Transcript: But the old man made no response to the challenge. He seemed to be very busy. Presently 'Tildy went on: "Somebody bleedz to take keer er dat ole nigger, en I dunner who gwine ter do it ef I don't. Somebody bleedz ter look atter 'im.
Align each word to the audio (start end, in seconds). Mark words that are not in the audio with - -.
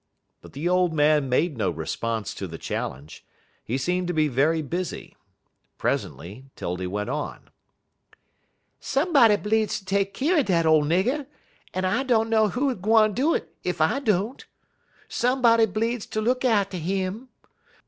But 0.41 0.53
the 0.53 0.67
old 0.67 0.93
man 0.95 1.29
made 1.29 1.59
no 1.59 1.69
response 1.69 2.33
to 2.33 2.47
the 2.47 2.57
challenge. 2.57 3.23
He 3.63 3.77
seemed 3.77 4.07
to 4.07 4.15
be 4.15 4.29
very 4.29 4.63
busy. 4.63 5.15
Presently 5.77 6.45
'Tildy 6.55 6.87
went 6.87 7.11
on: 7.11 7.51
"Somebody 8.79 9.37
bleedz 9.37 9.77
to 9.77 9.85
take 9.85 10.15
keer 10.15 10.39
er 10.39 10.41
dat 10.41 10.65
ole 10.65 10.81
nigger, 10.83 11.27
en 11.75 11.85
I 11.85 12.01
dunner 12.01 12.47
who 12.47 12.73
gwine 12.73 13.11
ter 13.11 13.13
do 13.13 13.33
it 13.35 13.55
ef 13.63 13.79
I 13.79 13.99
don't. 13.99 14.43
Somebody 15.07 15.67
bleedz 15.67 16.09
ter 16.09 16.19
look 16.19 16.43
atter 16.43 16.79
'im. 16.81 17.29